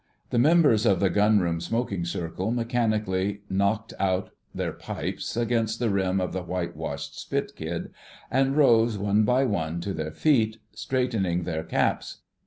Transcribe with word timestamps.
The 0.31 0.39
members 0.39 0.87
of 0.87 0.99
the 0.99 1.11
Gunroom 1.11 1.61
smoking 1.61 2.05
circle 2.05 2.49
mechanically 2.49 3.41
knocked 3.51 3.93
out 3.99 4.31
their 4.51 4.71
pipes 4.73 5.37
against 5.37 5.77
the 5.77 5.91
rim 5.91 6.19
of 6.19 6.33
the 6.33 6.41
white 6.41 6.75
washed 6.75 7.13
spitkid, 7.13 7.91
and 8.31 8.57
rose 8.57 8.97
one 8.97 9.25
by 9.25 9.43
one 9.45 9.79
to 9.81 9.93
their 9.93 10.09
feet, 10.11 10.57
straightening 10.73 11.43
their 11.43 11.63
caps. 11.63 12.23